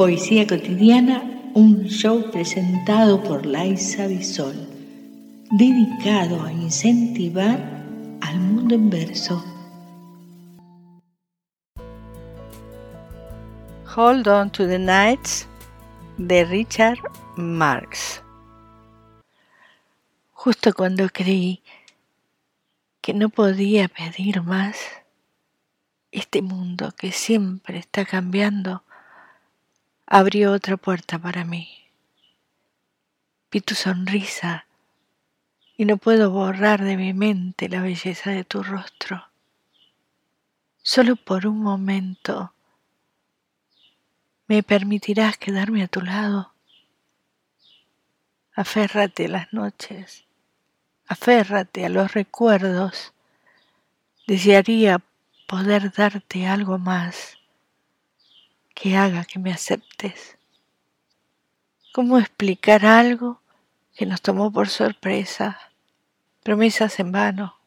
Poesía 0.00 0.46
cotidiana, 0.46 1.22
un 1.52 1.84
show 1.84 2.30
presentado 2.30 3.22
por 3.22 3.44
Laisa 3.44 4.06
Bisol, 4.06 4.56
dedicado 5.50 6.42
a 6.42 6.50
incentivar 6.50 7.60
al 8.22 8.40
mundo 8.40 8.76
en 8.76 8.88
verso. 8.88 9.44
Hold 13.94 14.26
On 14.26 14.50
to 14.50 14.66
the 14.66 14.78
Nights 14.78 15.46
de 16.16 16.46
Richard 16.46 17.00
Marx. 17.36 18.22
Justo 20.32 20.72
cuando 20.72 21.10
creí 21.10 21.62
que 23.02 23.12
no 23.12 23.28
podía 23.28 23.88
pedir 23.88 24.42
más, 24.44 24.78
este 26.10 26.40
mundo 26.40 26.90
que 26.96 27.12
siempre 27.12 27.76
está 27.76 28.06
cambiando 28.06 28.82
abrió 30.12 30.50
otra 30.50 30.76
puerta 30.76 31.20
para 31.20 31.44
mí. 31.44 31.68
Vi 33.52 33.60
tu 33.60 33.76
sonrisa 33.76 34.66
y 35.76 35.84
no 35.84 35.98
puedo 35.98 36.32
borrar 36.32 36.82
de 36.82 36.96
mi 36.96 37.14
mente 37.14 37.68
la 37.68 37.80
belleza 37.80 38.30
de 38.30 38.42
tu 38.42 38.64
rostro. 38.64 39.28
Solo 40.82 41.14
por 41.14 41.46
un 41.46 41.62
momento 41.62 42.52
me 44.48 44.64
permitirás 44.64 45.38
quedarme 45.38 45.84
a 45.84 45.88
tu 45.88 46.00
lado. 46.00 46.52
Aférrate 48.52 49.26
a 49.26 49.28
las 49.28 49.52
noches, 49.52 50.24
aférrate 51.06 51.86
a 51.86 51.88
los 51.88 52.12
recuerdos. 52.14 53.12
Desearía 54.26 55.00
poder 55.46 55.92
darte 55.92 56.48
algo 56.48 56.78
más 56.78 57.39
que 58.80 58.96
haga 58.96 59.26
que 59.26 59.38
me 59.38 59.52
aceptes. 59.52 60.38
¿Cómo 61.92 62.18
explicar 62.18 62.86
algo 62.86 63.42
que 63.94 64.06
nos 64.06 64.22
tomó 64.22 64.50
por 64.50 64.70
sorpresa? 64.70 65.60
Promesas 66.42 66.98
en 66.98 67.12
vano. 67.12 67.58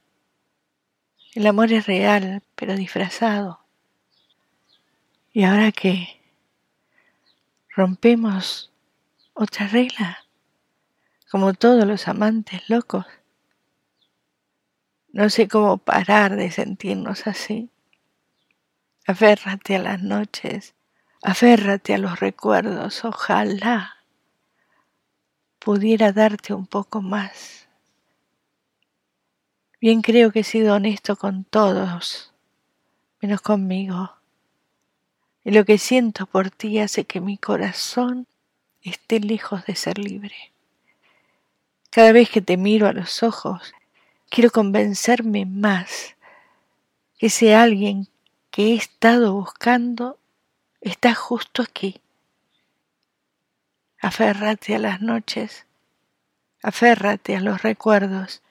El 1.36 1.46
amor 1.46 1.72
es 1.72 1.86
real, 1.86 2.42
pero 2.56 2.76
disfrazado. 2.76 3.60
¿Y 5.32 5.44
ahora 5.44 5.72
qué? 5.72 6.20
¿Rompemos 7.70 8.72
otra 9.36 9.68
regla? 9.68 10.26
Como 11.30 11.54
todos 11.54 11.86
los 11.86 12.08
amantes 12.08 12.68
locos. 12.70 13.06
No 15.09 15.30
sé 15.30 15.48
cómo 15.48 15.78
parar 15.78 16.36
de 16.36 16.50
sentirnos 16.50 17.28
así. 17.28 17.70
Aférrate 19.06 19.76
a 19.76 19.80
las 19.80 20.02
noches 20.02 20.74
Aférrate 21.26 21.94
a 21.94 21.98
los 21.98 22.20
recuerdos, 22.20 23.06
ojalá 23.06 23.96
pudiera 25.58 26.12
darte 26.12 26.54
un 26.54 26.68
poco 26.68 27.02
más. 27.02 27.70
Bien 29.80 30.02
creo 30.02 30.34
que 30.34 30.42
he 30.42 30.44
sido 30.44 30.76
honesto 30.76 31.16
con 31.16 31.46
todos, 31.46 32.34
menos 33.22 33.40
conmigo. 33.40 34.12
Y 35.46 35.52
lo 35.52 35.64
que 35.64 35.78
siento 35.78 36.26
por 36.26 36.50
ti 36.50 36.80
hace 36.80 37.06
que 37.06 37.22
mi 37.22 37.38
corazón 37.38 38.28
esté 38.82 39.22
lejos 39.22 39.66
de 39.66 39.76
ser 39.78 40.00
libre. 40.00 40.52
Cada 41.90 42.12
vez 42.12 42.30
que 42.30 42.42
te 42.42 42.58
miro 42.58 42.86
a 42.86 42.92
los 42.92 43.24
ojos, 43.24 43.74
quiero 44.30 44.52
convencerme 44.52 45.46
más 45.46 46.18
que 47.18 47.28
ese 47.28 47.56
alguien 47.56 48.10
que 48.52 48.74
he 48.74 48.76
estado 48.76 49.34
buscando 49.34 50.20
está 50.84 51.16
justo 51.16 51.62
aquí. 51.62 52.02
Aférrate 54.00 54.76
a 54.76 54.80
las 54.80 55.02
noches, 55.02 55.66
aférrate 56.62 57.36
a 57.36 57.40
los 57.40 57.62
recuerdos. 57.62 58.42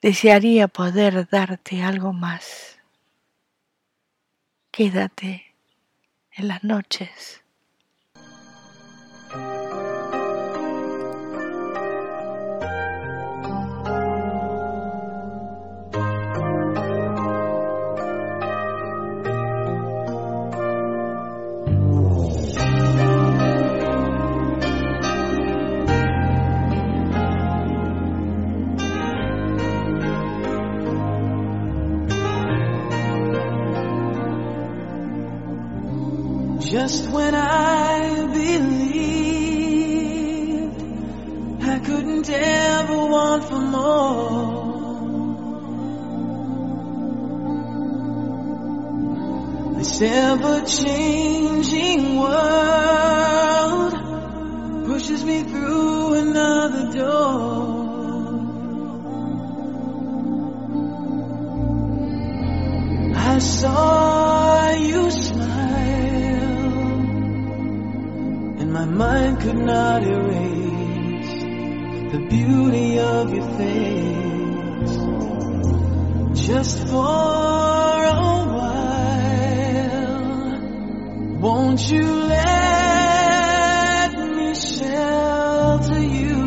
Desearía 0.00 0.68
poder 0.68 1.28
darte 1.28 1.82
algo 1.82 2.12
más. 2.12 2.78
Quédate 4.70 5.54
en 6.32 6.48
las 6.48 6.64
noches. 6.64 7.42
Just 36.74 37.08
when 37.10 37.34
I 37.36 38.26
believed 38.32 38.82
I 41.62 41.78
couldn't 41.78 42.28
ever 42.28 42.96
want 42.96 43.44
for 43.44 43.60
more. 43.60 44.64
This 49.78 50.02
ever 50.02 50.64
changing 50.66 52.16
world 52.16 53.92
pushes 54.86 55.24
me 55.24 55.44
through 55.44 56.14
another 56.14 56.90
door. 56.90 57.84
I 63.14 63.38
saw 63.38 64.03
my 68.74 68.84
mind 68.86 69.40
could 69.40 69.56
not 69.56 70.02
erase 70.02 71.42
the 72.12 72.18
beauty 72.28 72.98
of 72.98 73.32
your 73.32 73.48
face. 73.56 74.96
Just 76.44 76.88
for 76.88 78.04
a 78.04 78.48
while, 78.58 80.18
won't 81.38 81.88
you 81.88 82.02
let 82.02 82.50
me 84.36 84.54
shelter 84.56 86.00
you? 86.00 86.42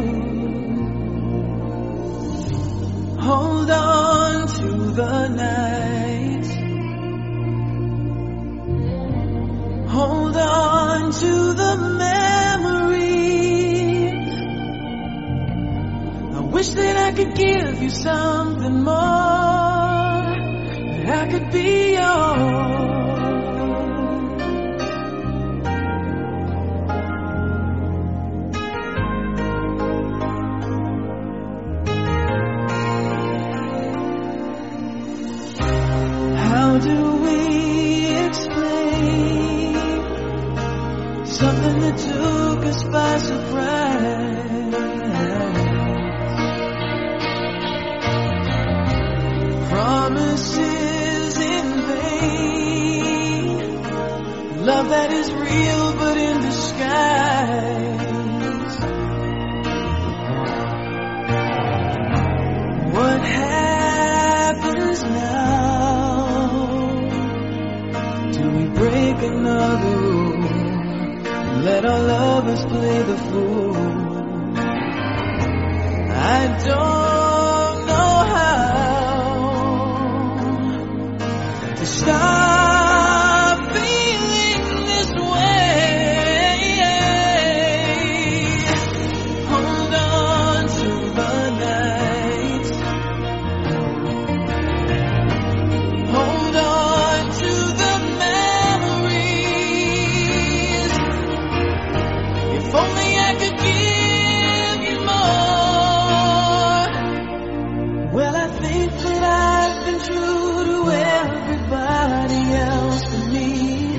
Hold 3.21 3.71
on 3.71 4.47
to 4.47 4.91
the 4.99 5.27
night. 5.29 6.47
Hold 9.87 10.35
on 10.35 11.11
to 11.13 11.53
the 11.53 11.75
Wish 16.57 16.69
that 16.69 16.97
I 16.97 17.11
could 17.11 17.35
give 17.35 17.83
you 17.83 17.89
something 17.91 18.83
more. 18.83 18.93
That 21.05 21.27
I 21.27 21.27
could 21.29 21.51
be 21.51 21.93
yours. 21.93 22.86
Love 54.67 54.89
that 54.89 55.11
is 55.13 55.31
real 55.31 55.93
but 55.93 56.17
in 56.17 56.41
disguise. 56.41 58.01
What 62.95 63.21
happens 63.21 65.03
now? 65.03 66.49
Do 68.33 68.49
we 68.57 68.65
break 68.65 69.21
another 69.23 69.97
rule? 70.01 70.41
Let 71.63 71.85
our 71.85 72.01
lovers 72.01 72.65
play 72.65 73.01
the 73.03 73.17
fool. 73.29 73.77
I 76.11 76.47
don't 76.67 77.85
know 77.87 78.23
how 78.35 79.33
to 81.77 81.85
stop 81.85 82.46
I've 109.05 109.85
been 109.85 109.99
true 109.99 110.63
to 110.71 110.77
everybody 110.91 112.43
else 112.69 113.03
but 113.11 113.25
me. 113.33 113.95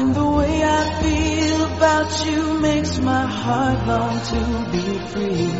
And 0.00 0.14
the 0.14 0.26
way 0.38 0.62
I 0.62 0.82
feel 1.02 1.64
about 1.76 2.26
you 2.26 2.60
makes 2.60 2.98
my 2.98 3.26
heart 3.26 3.86
long 3.86 4.16
to 4.32 4.40
be 4.72 4.86
free. 5.10 5.50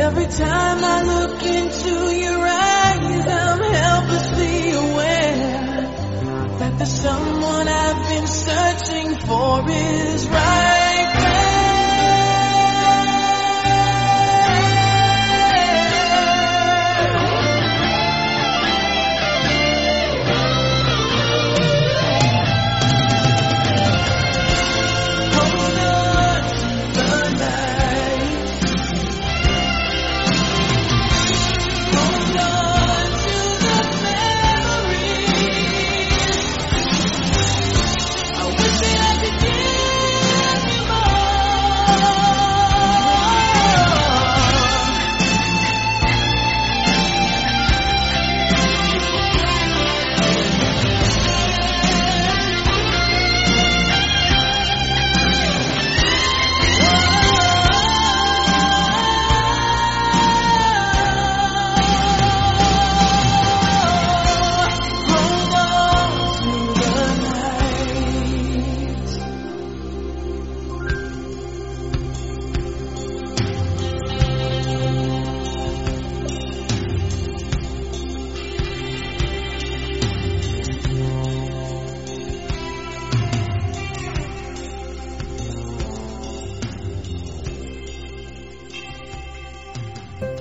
Every 0.00 0.26
time 0.26 0.78
I 0.84 1.02
look 1.12 1.42
in 1.42 1.59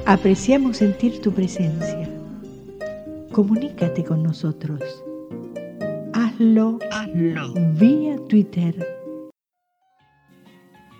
Apreciamos 0.09 0.77
sentir 0.77 1.21
tu 1.21 1.31
presencia. 1.31 2.09
Comunícate 3.31 4.03
con 4.03 4.23
nosotros. 4.23 4.81
Hazlo, 6.13 6.79
Hazlo. 6.91 7.53
vía 7.79 8.17
Twitter. 8.27 8.73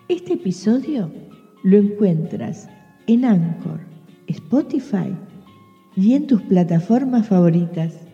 Este 0.10 0.34
episodio 0.34 1.12
lo 1.64 1.78
encuentras 1.78 2.70
en 3.08 3.26
Anchor, 3.26 3.80
Spotify 4.28 5.18
y 5.96 6.14
en 6.14 6.28
tus 6.28 6.44
plataformas 6.44 7.28
favoritas. 7.28 8.09